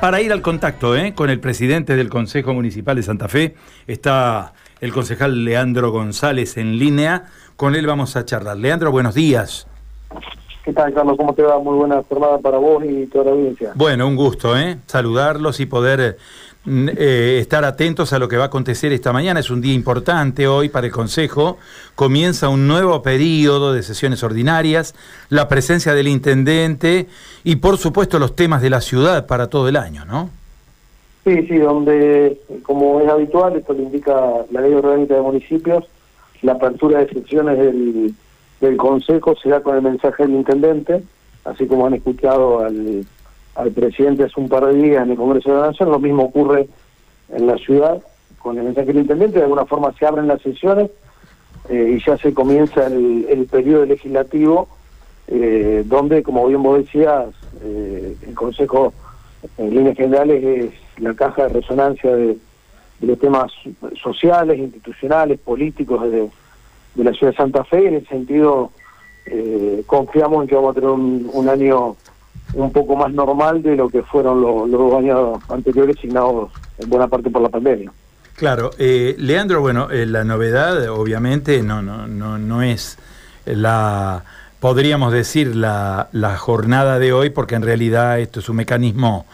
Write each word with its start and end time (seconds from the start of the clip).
Para 0.00 0.20
ir 0.20 0.32
al 0.32 0.42
contacto 0.42 0.94
¿eh? 0.94 1.12
con 1.12 1.28
el 1.28 1.40
presidente 1.40 1.96
del 1.96 2.08
Consejo 2.08 2.54
Municipal 2.54 2.94
de 2.94 3.02
Santa 3.02 3.26
Fe, 3.26 3.56
está 3.88 4.52
el 4.80 4.92
concejal 4.92 5.44
Leandro 5.44 5.90
González 5.90 6.56
en 6.56 6.78
línea. 6.78 7.24
Con 7.56 7.74
él 7.74 7.84
vamos 7.84 8.14
a 8.14 8.24
charlar. 8.24 8.56
Leandro, 8.58 8.92
buenos 8.92 9.16
días. 9.16 9.66
¿Qué 10.64 10.72
tal, 10.72 10.94
Carlos? 10.94 11.16
¿Cómo 11.16 11.34
te 11.34 11.42
va? 11.42 11.58
Muy 11.58 11.74
buena 11.74 12.00
jornada 12.08 12.38
para 12.38 12.58
vos 12.58 12.84
y 12.84 13.06
toda 13.06 13.24
la 13.24 13.30
audiencia. 13.32 13.72
Bueno, 13.74 14.06
un 14.06 14.14
gusto, 14.14 14.56
¿eh? 14.56 14.78
Saludarlos 14.86 15.58
y 15.58 15.66
poder 15.66 16.16
eh, 16.66 17.38
estar 17.40 17.64
atentos 17.64 18.12
a 18.12 18.18
lo 18.18 18.28
que 18.28 18.36
va 18.36 18.44
a 18.44 18.46
acontecer 18.48 18.92
esta 18.92 19.12
mañana. 19.12 19.40
Es 19.40 19.50
un 19.50 19.60
día 19.60 19.72
importante 19.72 20.46
hoy 20.46 20.68
para 20.68 20.86
el 20.86 20.92
Consejo. 20.92 21.58
Comienza 21.94 22.48
un 22.48 22.66
nuevo 22.66 23.00
periodo 23.02 23.72
de 23.72 23.82
sesiones 23.82 24.22
ordinarias, 24.22 24.94
la 25.30 25.48
presencia 25.48 25.94
del 25.94 26.08
intendente 26.08 27.06
y, 27.44 27.56
por 27.56 27.78
supuesto, 27.78 28.18
los 28.18 28.34
temas 28.36 28.60
de 28.60 28.70
la 28.70 28.80
ciudad 28.80 29.26
para 29.26 29.46
todo 29.46 29.68
el 29.68 29.76
año, 29.76 30.04
¿no? 30.04 30.30
Sí, 31.24 31.46
sí, 31.46 31.58
donde, 31.58 32.40
como 32.62 33.00
es 33.00 33.08
habitual, 33.08 33.56
esto 33.56 33.72
lo 33.72 33.82
indica 33.82 34.14
la 34.50 34.60
ley 34.60 34.72
orgánica 34.72 35.14
de 35.14 35.20
municipios, 35.20 35.84
la 36.42 36.52
apertura 36.52 37.00
de 37.00 37.08
sesiones 37.08 37.58
del, 37.58 38.14
del 38.60 38.76
Consejo 38.76 39.36
se 39.36 39.48
da 39.48 39.60
con 39.60 39.76
el 39.76 39.82
mensaje 39.82 40.22
del 40.22 40.36
intendente, 40.36 41.02
así 41.44 41.66
como 41.66 41.86
han 41.86 41.94
escuchado 41.94 42.60
al 42.60 43.04
al 43.58 43.72
presidente 43.72 44.22
hace 44.22 44.40
un 44.40 44.48
par 44.48 44.64
de 44.66 44.74
días 44.74 45.02
en 45.02 45.10
el 45.10 45.16
Congreso 45.16 45.50
de 45.50 45.60
la 45.60 45.66
Nación, 45.66 45.90
lo 45.90 45.98
mismo 45.98 46.22
ocurre 46.22 46.68
en 47.28 47.46
la 47.46 47.56
ciudad 47.56 48.00
con 48.38 48.56
el 48.56 48.64
mensaje 48.64 48.86
del 48.86 48.98
intendente, 48.98 49.38
de 49.38 49.44
alguna 49.44 49.66
forma 49.66 49.92
se 49.98 50.06
abren 50.06 50.28
las 50.28 50.40
sesiones 50.42 50.90
eh, 51.68 51.96
y 51.96 52.04
ya 52.04 52.16
se 52.16 52.32
comienza 52.32 52.86
el, 52.86 53.48
periodo 53.50 53.84
legislativo, 53.84 54.68
eh, 55.26 55.82
donde, 55.84 56.22
como 56.22 56.46
bien 56.46 56.62
vos 56.62 56.78
decías, 56.78 57.26
eh, 57.64 58.16
el 58.28 58.34
Consejo 58.34 58.92
en 59.58 59.74
líneas 59.74 59.96
generales 59.96 60.44
es 60.44 61.02
la 61.02 61.14
caja 61.14 61.48
de 61.48 61.48
resonancia 61.48 62.14
de, 62.14 62.38
los 63.00 63.18
temas 63.18 63.52
sociales, 64.00 64.58
institucionales, 64.58 65.38
políticos 65.40 66.10
de, 66.10 66.28
la 66.94 67.12
ciudad 67.12 67.32
de 67.32 67.36
Santa 67.36 67.64
Fe, 67.64 67.88
en 67.88 67.94
ese 67.96 68.06
sentido 68.06 68.70
confiamos 69.86 70.42
en 70.42 70.48
que 70.48 70.54
vamos 70.54 70.70
a 70.70 70.80
tener 70.80 70.90
un 70.90 71.48
año 71.48 71.96
un 72.54 72.72
poco 72.72 72.96
más 72.96 73.12
normal 73.12 73.62
de 73.62 73.76
lo 73.76 73.88
que 73.88 74.02
fueron 74.02 74.40
los, 74.40 74.68
los 74.68 74.94
años 74.94 75.38
anteriores 75.48 75.96
signados 76.00 76.50
en 76.78 76.88
buena 76.88 77.08
parte 77.08 77.30
por 77.30 77.42
la 77.42 77.48
pandemia. 77.48 77.92
Claro, 78.34 78.70
eh, 78.78 79.16
Leandro, 79.18 79.60
bueno, 79.60 79.90
eh, 79.90 80.06
la 80.06 80.24
novedad 80.24 80.88
obviamente 80.90 81.62
no, 81.62 81.82
no, 81.82 82.06
no, 82.06 82.38
no 82.38 82.62
es 82.62 82.96
la, 83.44 84.24
podríamos 84.60 85.12
decir, 85.12 85.56
la, 85.56 86.08
la 86.12 86.36
jornada 86.36 86.98
de 86.98 87.12
hoy, 87.12 87.30
porque 87.30 87.56
en 87.56 87.62
realidad 87.62 88.20
esto 88.20 88.40
es 88.40 88.48
un 88.48 88.56
mecanismo 88.56 89.26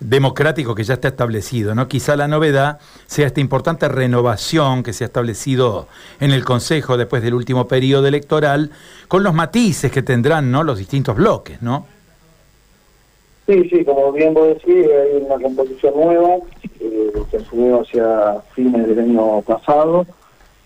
democrático 0.00 0.74
que 0.74 0.84
ya 0.84 0.94
está 0.94 1.08
establecido, 1.08 1.74
¿no? 1.74 1.88
Quizá 1.88 2.16
la 2.16 2.28
novedad 2.28 2.78
sea 3.06 3.26
esta 3.26 3.40
importante 3.40 3.88
renovación 3.88 4.82
que 4.82 4.92
se 4.92 5.04
ha 5.04 5.08
establecido 5.08 5.88
en 6.20 6.30
el 6.30 6.44
Consejo 6.44 6.96
después 6.96 7.22
del 7.22 7.34
último 7.34 7.66
periodo 7.66 8.06
electoral, 8.06 8.70
con 9.08 9.22
los 9.22 9.34
matices 9.34 9.90
que 9.90 10.02
tendrán, 10.02 10.50
¿no? 10.50 10.62
Los 10.62 10.78
distintos 10.78 11.16
bloques, 11.16 11.62
¿no? 11.62 11.86
Sí, 13.48 13.66
sí, 13.70 13.82
como 13.82 14.12
bien 14.12 14.34
vos 14.34 14.46
decís, 14.46 14.86
hay 14.86 15.22
una 15.24 15.42
composición 15.42 15.94
nueva 15.96 16.36
eh, 16.80 17.12
que 17.30 17.38
asumió 17.38 17.80
hacia 17.80 18.42
fines 18.54 18.86
del 18.86 18.98
año 18.98 19.40
pasado, 19.40 20.04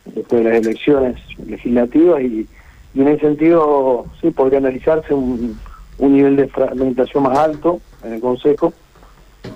después 0.05 0.43
de 0.43 0.51
las 0.51 0.67
elecciones 0.67 1.17
legislativas, 1.47 2.21
y, 2.23 2.49
en 2.97 3.07
ese 3.07 3.21
sentido 3.21 4.07
sí 4.21 4.33
podría 4.33 4.59
analizarse 4.59 5.15
un, 5.15 5.57
nivel 6.01 6.35
de 6.35 6.49
fragmentación 6.49 7.23
más 7.23 7.39
alto 7.39 7.81
en 8.03 8.15
el 8.15 8.21
Consejo, 8.21 8.73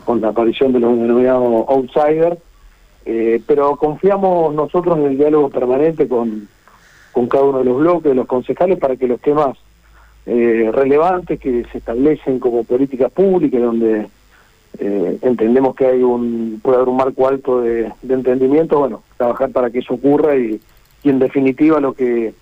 con 0.04 0.20
la 0.20 0.28
aparición 0.28 0.72
de 0.72 0.78
los 0.78 0.96
denominados 0.96 1.68
outsiders, 1.68 2.38
eh, 3.06 3.42
pero 3.44 3.74
confiamos 3.74 4.54
nosotros 4.54 4.98
en 4.98 5.06
el 5.06 5.18
diálogo 5.18 5.50
permanente 5.50 6.06
con, 6.06 6.48
con 7.10 7.26
cada 7.26 7.42
uno 7.42 7.58
de 7.58 7.64
los 7.64 7.76
bloques, 7.76 8.14
los 8.14 8.28
concejales, 8.28 8.78
para 8.78 8.94
que 8.94 9.08
los 9.08 9.20
temas 9.20 9.58
eh, 10.26 10.70
relevantes 10.72 11.38
que 11.38 11.64
se 11.70 11.78
establecen 11.78 12.40
como 12.40 12.64
políticas 12.64 13.12
públicas, 13.12 13.60
donde 13.60 14.08
eh, 14.78 15.18
entendemos 15.22 15.76
que 15.76 15.86
hay 15.86 16.02
un 16.02 16.60
puede 16.62 16.78
haber 16.78 16.88
un 16.88 16.96
marco 16.96 17.28
alto 17.28 17.60
de, 17.60 17.92
entendimiento, 18.08 18.80
bueno, 18.80 19.02
trabajar 19.16 19.50
para 19.50 19.70
que 19.70 19.78
eso 19.78 19.94
ocurra 19.94 20.36
y, 20.36 20.60
en 21.04 21.20
definitiva 21.20 21.78
lo 21.78 21.92
que 21.92 22.34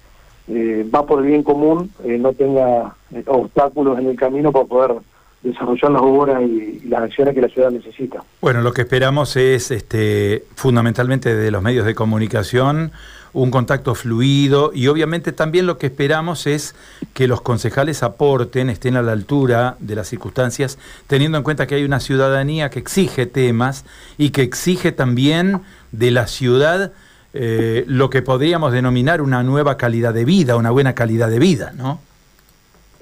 eh, 0.48 0.86
va 0.94 1.04
por 1.04 1.20
el 1.20 1.26
bien 1.26 1.42
común 1.42 1.90
no 2.02 2.32
tenga 2.32 2.96
obstáculos 3.26 3.98
en 3.98 4.06
el 4.06 4.16
camino 4.16 4.52
para 4.52 4.64
poder 4.64 4.94
desarrollar 5.44 5.92
las 5.92 6.02
obras 6.02 6.42
y, 6.42 6.80
las 6.88 7.02
acciones 7.02 7.34
que 7.34 7.42
la 7.42 7.48
ciudad 7.48 7.70
necesita. 7.70 8.24
Bueno, 8.40 8.62
lo 8.62 8.72
que 8.72 8.82
esperamos 8.82 9.36
es 9.36 9.70
este, 9.70 10.44
fundamentalmente 10.56 11.34
de 11.34 11.50
los 11.50 11.62
medios 11.62 11.86
de 11.86 11.94
comunicación 11.94 12.92
un 13.34 13.50
contacto 13.50 13.96
fluido 13.96 14.70
y 14.72 14.86
obviamente 14.86 15.32
también 15.32 15.66
lo 15.66 15.76
que 15.76 15.86
esperamos 15.86 16.46
es 16.46 16.76
que 17.14 17.26
los 17.26 17.40
concejales 17.40 18.04
aporten, 18.04 18.70
estén 18.70 18.96
a 18.96 19.02
la 19.02 19.10
altura 19.12 19.76
de 19.80 19.96
las 19.96 20.08
circunstancias, 20.08 20.78
teniendo 21.08 21.36
en 21.36 21.44
cuenta 21.44 21.66
que 21.66 21.74
hay 21.74 21.84
una 21.84 21.98
ciudadanía 21.98 22.70
que 22.70 22.78
exige 22.78 23.26
temas 23.26 23.84
y 24.18 24.30
que 24.30 24.42
exige 24.42 24.92
también 24.92 25.62
de 25.90 26.12
la 26.12 26.28
ciudad 26.28 26.92
eh, 27.32 27.84
lo 27.88 28.08
que 28.08 28.22
podríamos 28.22 28.72
denominar 28.72 29.20
una 29.20 29.42
nueva 29.42 29.76
calidad 29.76 30.14
de 30.14 30.24
vida, 30.24 30.54
una 30.54 30.70
buena 30.70 30.94
calidad 30.94 31.28
de 31.28 31.40
vida, 31.40 31.72
¿no? 31.76 32.00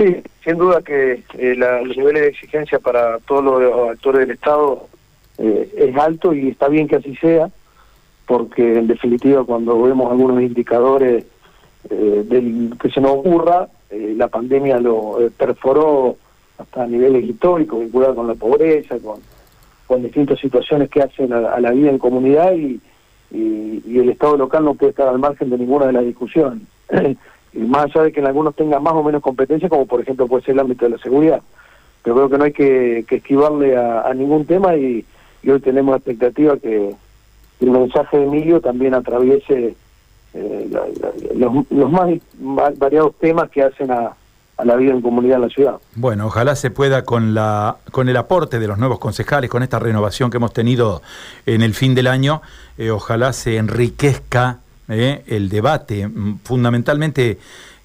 Sí, 0.02 0.16
sin 0.42 0.58
duda 0.58 0.82
que 0.82 1.22
eh, 1.38 1.54
los 1.54 1.96
niveles 1.96 2.22
de 2.22 2.28
exigencia 2.28 2.80
para 2.80 3.20
todos 3.20 3.44
los 3.44 3.90
actores 3.90 4.22
del 4.22 4.32
Estado 4.32 4.88
eh, 5.38 5.72
es 5.76 5.96
alto 5.96 6.34
y 6.34 6.48
está 6.48 6.66
bien 6.66 6.88
que 6.88 6.96
así 6.96 7.14
sea 7.16 7.50
porque 8.26 8.78
en 8.78 8.88
definitiva 8.88 9.44
cuando 9.44 9.80
vemos 9.80 10.10
algunos 10.10 10.42
indicadores 10.42 11.24
eh, 11.88 12.24
del 12.26 12.76
que 12.80 12.90
se 12.90 13.00
nos 13.00 13.12
ocurra, 13.12 13.68
la 13.90 14.26
pandemia 14.26 14.80
lo 14.80 15.18
perforó 15.36 16.16
hasta 16.58 16.86
niveles 16.86 17.24
históricos, 17.24 17.78
vinculados 17.78 18.16
con 18.16 18.26
la 18.26 18.34
pobreza, 18.34 18.98
con, 18.98 19.20
con 19.86 20.02
distintas 20.02 20.40
situaciones 20.40 20.88
que 20.88 21.02
hacen 21.02 21.32
a, 21.32 21.60
la 21.60 21.70
vida 21.70 21.90
en 21.90 21.98
comunidad 21.98 22.54
y, 22.54 22.80
y, 23.30 23.98
el 23.98 24.08
Estado 24.08 24.36
local 24.36 24.64
no 24.64 24.74
puede 24.74 24.90
estar 24.90 25.08
al 25.08 25.18
margen 25.18 25.50
de 25.50 25.58
ninguna 25.58 25.86
de 25.86 25.92
las 25.92 26.04
discusiones. 26.04 26.62
y 27.52 27.60
más 27.60 27.84
allá 27.84 28.04
de 28.04 28.12
que 28.12 28.20
en 28.20 28.26
algunos 28.26 28.54
tengan 28.54 28.82
más 28.82 28.94
o 28.94 29.02
menos 29.02 29.22
competencia, 29.22 29.68
como 29.68 29.86
por 29.86 30.00
ejemplo 30.00 30.26
puede 30.26 30.44
ser 30.44 30.54
el 30.54 30.60
ámbito 30.60 30.84
de 30.84 30.92
la 30.92 30.98
seguridad. 30.98 31.42
Pero 32.02 32.16
creo 32.16 32.30
que 32.30 32.38
no 32.38 32.44
hay 32.44 32.52
que, 32.52 33.04
esquivarle 33.08 33.76
a, 33.76 34.12
ningún 34.14 34.46
tema 34.46 34.74
y, 34.74 35.04
hoy 35.46 35.60
tenemos 35.60 35.96
expectativa 35.96 36.56
que 36.56 36.94
el 37.60 37.70
mensaje 37.70 38.16
de 38.16 38.24
Emilio 38.24 38.60
también 38.60 38.94
atraviese 38.94 39.76
eh, 40.34 40.70
los, 41.36 41.90
más 41.90 42.10
variados 42.38 43.14
temas 43.18 43.50
que 43.50 43.62
hacen 43.62 43.90
a, 43.90 44.14
la 44.64 44.76
vida 44.76 44.92
en 44.92 45.00
comunidad 45.00 45.36
en 45.36 45.42
la 45.42 45.48
ciudad. 45.48 45.74
Bueno, 45.96 46.26
ojalá 46.26 46.54
se 46.54 46.70
pueda 46.70 47.04
con 47.04 47.34
la 47.34 47.78
con 47.90 48.08
el 48.08 48.16
aporte 48.16 48.60
de 48.60 48.68
los 48.68 48.78
nuevos 48.78 49.00
concejales, 49.00 49.50
con 49.50 49.64
esta 49.64 49.80
renovación 49.80 50.30
que 50.30 50.36
hemos 50.36 50.52
tenido 50.52 51.02
en 51.46 51.62
el 51.62 51.74
fin 51.74 51.96
del 51.96 52.06
año, 52.06 52.42
eh, 52.78 52.90
ojalá 52.90 53.32
se 53.32 53.56
enriquezca 53.56 54.61
eh, 54.88 55.22
el 55.26 55.48
debate, 55.48 56.06
mm, 56.06 56.38
fundamentalmente 56.44 57.38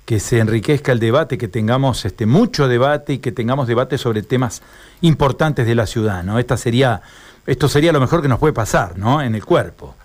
que 0.06 0.20
se 0.20 0.40
enriquezca 0.40 0.94
el 0.94 1.00
debate, 1.00 1.38
que 1.38 1.50
tengamos 1.50 2.06
este 2.06 2.26
mucho 2.26 2.68
debate 2.68 3.14
y 3.14 3.18
que 3.20 3.32
tengamos 3.32 3.68
debate 3.68 3.98
sobre 3.98 4.22
temas 4.22 4.62
importantes 5.02 5.68
de 5.68 5.76
la 5.76 5.86
ciudad, 5.86 6.24
¿no? 6.24 6.40
Esta 6.40 6.56
sería 6.56 7.02
esto 7.48 7.70
sería 7.70 7.94
lo 7.94 8.02
mejor 8.02 8.22
que 8.22 8.28
nos 8.28 8.40
puede 8.40 8.54
pasar, 8.54 9.00
¿no? 9.00 9.22
En 9.22 9.34
el 9.34 9.46
cuerpo. 9.46 9.96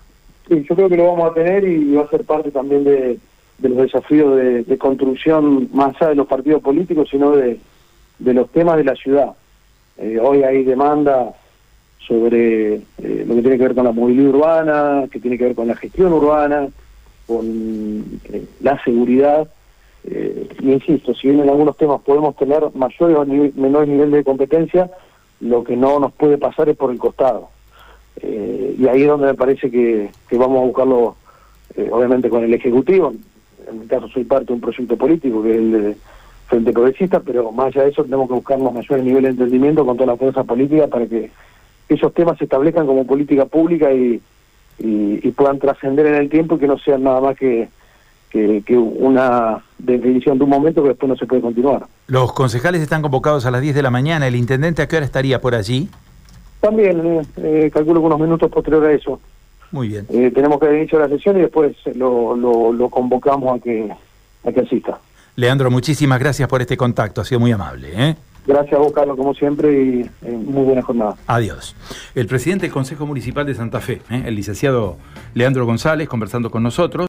Sí, 0.47 0.65
yo 0.67 0.75
creo 0.75 0.87
que 0.87 0.95
lo 0.95 1.07
vamos 1.07 1.29
a 1.29 1.33
tener 1.33 1.65
y 1.65 1.93
va 1.93 2.03
a 2.03 2.09
ser 2.09 2.23
parte 2.23 2.51
también 2.51 2.85
de, 2.85 3.19
los 3.59 3.77
desafíos 3.77 4.37
de, 4.37 4.77
construcción, 4.77 5.69
más 5.73 5.93
allá 5.97 6.09
de 6.09 6.15
los 6.15 6.27
partidos 6.27 6.61
políticos, 6.61 7.09
sino 7.11 7.31
de, 7.31 7.59
los 8.19 8.49
temas 8.49 8.77
de 8.77 8.85
la 8.85 8.95
ciudad. 8.95 9.33
Eh, 9.97 10.17
hoy 10.21 10.43
hay 10.43 10.63
demanda 10.63 11.33
sobre 12.07 12.75
eh, 12.75 13.25
lo 13.27 13.35
que 13.35 13.41
tiene 13.41 13.57
que 13.57 13.63
ver 13.63 13.75
con 13.75 13.85
la 13.85 13.91
movilidad 13.91 14.29
urbana, 14.29 15.03
que 15.11 15.19
tiene 15.19 15.37
que 15.37 15.43
ver 15.43 15.55
con 15.55 15.67
la 15.67 15.75
gestión 15.75 16.13
urbana, 16.13 16.67
con 17.27 18.03
eh, 18.31 18.45
la 18.61 18.81
seguridad. 18.83 19.47
y 20.05 20.71
insisto, 20.71 21.13
si 21.15 21.29
bien 21.29 21.39
en 21.39 21.49
algunos 21.49 21.77
temas 21.77 22.01
podemos 22.01 22.35
tener 22.35 22.61
mayores 22.75 23.17
o 23.17 23.25
menores 23.25 23.87
niveles 23.87 24.11
de 24.11 24.23
competencia, 24.23 24.91
lo 25.39 25.63
que 25.63 25.75
no 25.75 25.99
nos 25.99 26.13
puede 26.13 26.37
pasar 26.37 26.69
es 26.69 26.77
por 26.77 26.91
el 26.91 26.97
costado. 26.97 27.49
Eh, 28.21 28.75
y 28.77 28.87
ahí 28.87 29.01
es 29.03 29.07
donde 29.07 29.27
me 29.27 29.33
parece 29.33 29.69
que, 29.69 30.09
vamos 30.31 30.61
a 30.61 30.65
buscarlo, 30.65 31.15
eh, 31.75 31.89
obviamente, 31.91 32.29
con 32.29 32.43
el 32.43 32.53
Ejecutivo. 32.53 33.13
En 33.69 33.79
mi 33.79 33.87
caso 33.87 34.07
soy 34.09 34.23
parte 34.23 34.47
de 34.47 34.53
un 34.53 34.61
proyecto 34.61 34.97
político 34.97 35.41
que 35.43 35.51
es 35.51 35.57
el 35.57 35.71
de 35.71 35.97
Frente 36.47 36.71
Progresista, 36.71 37.19
pero 37.19 37.51
más 37.51 37.67
allá 37.67 37.83
de 37.83 37.91
eso 37.91 38.03
tenemos 38.03 38.27
que 38.27 38.35
buscarnos 38.35 38.73
mayores 38.73 39.03
niveles 39.03 39.23
de 39.23 39.43
entendimiento 39.43 39.85
con 39.85 39.97
todas 39.97 40.09
las 40.09 40.19
fuerzas 40.19 40.45
políticas 40.45 40.89
para 40.89 41.07
que 41.07 41.31
esos 41.89 42.13
temas 42.13 42.37
se 42.37 42.45
establezcan 42.45 42.85
como 42.85 43.05
política 43.05 43.45
pública 43.45 43.93
y, 43.93 44.21
y 44.79 45.31
puedan 45.31 45.59
trascender 45.59 46.05
en 46.07 46.15
el 46.15 46.29
tiempo 46.29 46.55
y 46.55 46.59
que 46.59 46.67
no 46.67 46.77
sean 46.77 47.03
nada 47.03 47.21
más 47.21 47.37
que 47.37 47.69
que, 48.33 48.77
una 48.77 49.63
definición 49.77 50.37
de 50.37 50.43
un 50.43 50.49
momento 50.49 50.81
que 50.81 50.89
después 50.89 51.09
no 51.09 51.15
se 51.15 51.25
puede 51.25 51.41
continuar. 51.41 51.85
Los 52.07 52.33
concejales 52.33 52.81
están 52.81 53.01
convocados 53.01 53.45
a 53.45 53.51
las 53.51 53.61
10 53.61 53.75
de 53.75 53.81
la 53.81 53.91
mañana. 53.91 54.27
¿El 54.27 54.35
intendente 54.35 54.81
a 54.81 54.87
qué 54.87 54.97
hora 54.97 55.05
estaría 55.05 55.39
por 55.39 55.55
allí? 55.55 55.89
También, 56.59 57.21
eh, 57.37 57.69
calculo 57.71 57.99
que 57.99 58.05
unos 58.07 58.19
minutos 58.19 58.49
posterior 58.49 58.85
a 58.85 58.91
eso. 58.91 59.19
Muy 59.71 59.87
bien. 59.87 60.05
tenemos 60.07 60.59
que 60.59 60.77
iniciar 60.77 61.01
la 61.01 61.09
sesión 61.09 61.37
y 61.37 61.41
después 61.41 61.75
lo, 61.95 62.35
lo, 62.35 62.89
convocamos 62.89 63.57
a 63.57 63.63
que, 63.63 63.91
a 64.45 64.51
que 64.51 64.59
asista. 64.59 64.99
Leandro, 65.35 65.71
muchísimas 65.71 66.19
gracias 66.19 66.47
por 66.47 66.61
este 66.61 66.77
contacto, 66.77 67.21
ha 67.21 67.25
sido 67.25 67.39
muy 67.39 67.51
amable. 67.51 67.89
¿eh? 67.91 68.15
Gracias 68.45 68.73
a 68.73 68.77
vos, 68.77 68.91
Carlos, 68.91 69.15
como 69.17 69.33
siempre, 69.33 69.71
y 69.73 70.09
muy 70.29 70.63
buena 70.63 70.81
jornada. 70.81 71.15
Adiós. 71.27 71.75
El 72.13 72.27
presidente 72.27 72.65
del 72.65 72.73
Consejo 72.73 73.05
Municipal 73.05 73.45
de 73.45 73.55
Santa 73.55 73.79
Fe, 73.79 74.01
el 74.09 74.35
licenciado 74.35 74.97
Leandro 75.33 75.65
González, 75.65 76.09
conversando 76.09 76.51
con 76.51 76.61
nosotros. 76.61 77.01